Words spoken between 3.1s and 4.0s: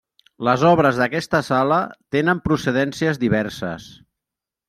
diverses.